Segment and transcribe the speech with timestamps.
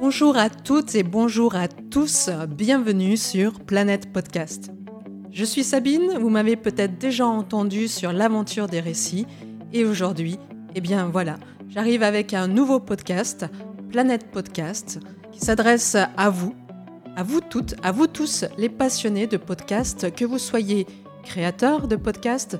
[0.00, 4.70] Bonjour à toutes et bonjour à tous, bienvenue sur Planète Podcast.
[5.32, 9.26] Je suis Sabine, vous m'avez peut-être déjà entendu sur l'aventure des récits
[9.72, 10.38] et aujourd'hui,
[10.76, 11.34] eh bien voilà,
[11.68, 13.46] j'arrive avec un nouveau podcast,
[13.88, 15.00] Planète Podcast,
[15.32, 16.54] qui s'adresse à vous,
[17.16, 20.86] à vous toutes, à vous tous les passionnés de podcast, que vous soyez
[21.24, 22.56] créateurs de podcasts,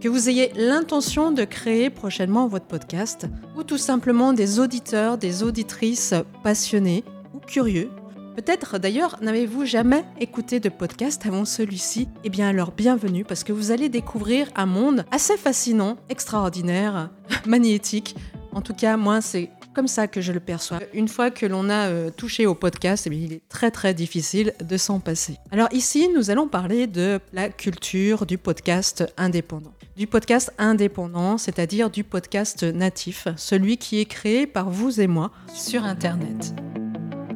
[0.00, 3.26] que vous ayez l'intention de créer prochainement votre podcast,
[3.56, 7.90] ou tout simplement des auditeurs, des auditrices passionnés ou curieux.
[8.34, 12.08] Peut-être d'ailleurs n'avez-vous jamais écouté de podcast avant celui-ci?
[12.24, 17.10] Eh bien alors bienvenue parce que vous allez découvrir un monde assez fascinant, extraordinaire,
[17.46, 18.16] magnétique.
[18.52, 20.78] En tout cas, moi c'est comme ça que je le perçois.
[20.94, 24.54] Une fois que l'on a euh, touché au podcast, eh il est très très difficile
[24.60, 25.36] de s'en passer.
[25.50, 29.72] Alors ici, nous allons parler de la culture du podcast indépendant.
[29.96, 35.30] Du podcast indépendant, c'est-à-dire du podcast natif, celui qui est créé par vous et moi
[35.52, 36.54] sur Internet.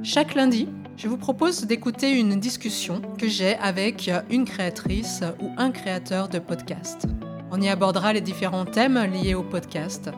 [0.03, 5.70] Chaque lundi, je vous propose d'écouter une discussion que j'ai avec une créatrice ou un
[5.70, 7.06] créateur de podcast.
[7.50, 10.11] On y abordera les différents thèmes liés au podcast.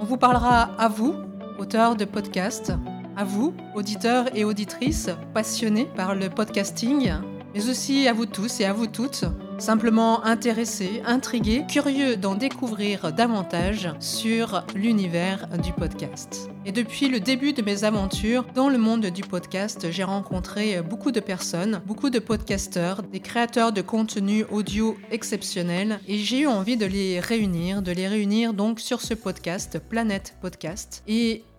[0.00, 1.14] On vous parlera à vous
[1.58, 2.72] auteur de podcast,
[3.16, 7.12] à vous, auditeurs et auditrices passionnés par le podcasting,
[7.54, 9.24] mais aussi à vous tous et à vous toutes,
[9.58, 16.50] simplement intéressés, intrigués, curieux d'en découvrir davantage sur l'univers du podcast.
[16.66, 21.12] Et depuis le début de mes aventures dans le monde du podcast, j'ai rencontré beaucoup
[21.12, 26.76] de personnes, beaucoup de podcasteurs, des créateurs de contenu audio exceptionnels, et j'ai eu envie
[26.76, 31.02] de les réunir, de les réunir donc sur ce podcast, Planète Podcast.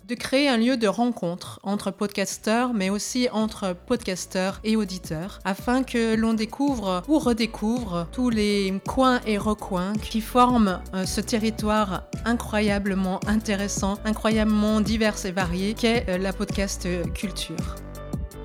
[0.07, 5.81] De créer un lieu de rencontre entre podcasteurs, mais aussi entre podcasteurs et auditeurs, afin
[5.81, 12.03] que l'on découvre ou redécouvre tous les coins et recoins qui forment euh, ce territoire
[12.23, 17.75] incroyablement intéressant, incroyablement divers et varié qu'est euh, la podcast culture.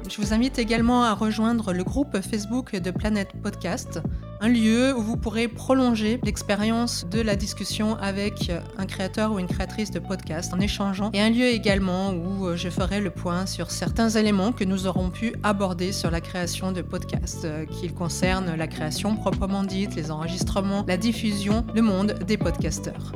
[0.09, 4.01] Je vous invite également à rejoindre le groupe Facebook de Planète Podcast,
[4.43, 9.47] un lieu où vous pourrez prolonger l'expérience de la discussion avec un créateur ou une
[9.47, 13.71] créatrice de podcast en échangeant, et un lieu également où je ferai le point sur
[13.71, 18.55] certains éléments que nous aurons pu aborder sur la création de podcasts, euh, qu'ils concernent
[18.57, 23.13] la création proprement dite, les enregistrements, la diffusion, le monde des podcasteurs.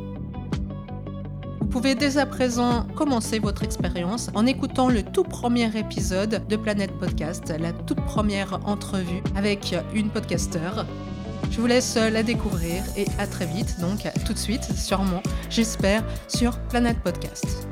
[1.61, 6.57] Vous pouvez dès à présent commencer votre expérience en écoutant le tout premier épisode de
[6.57, 10.87] Planète Podcast, la toute première entrevue avec une podcasteur.
[11.51, 16.03] Je vous laisse la découvrir et à très vite, donc tout de suite, sûrement, j'espère,
[16.29, 17.69] sur Planète Podcast.